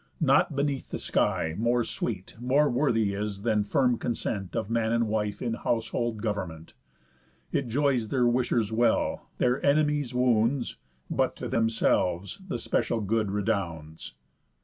Nought 0.19 0.55
beneath 0.55 0.89
the 0.89 0.97
sky 0.97 1.53
More 1.59 1.83
sweet, 1.83 2.33
more 2.39 2.71
worthy 2.71 3.13
is, 3.13 3.43
than 3.43 3.63
firm 3.63 3.99
consent 3.99 4.55
Of 4.55 4.67
man 4.67 4.91
and 4.91 5.07
wife 5.07 5.43
in 5.43 5.53
household 5.53 6.23
government. 6.23 6.73
It 7.51 7.67
joys 7.67 8.07
their 8.07 8.25
wishers 8.25 8.71
well, 8.71 9.29
their 9.37 9.63
enemies 9.63 10.11
wounds, 10.11 10.77
But 11.11 11.35
to 11.35 11.47
themselves 11.47 12.41
the 12.47 12.57
special 12.57 12.99
good 12.99 13.29
redounds." 13.29 14.15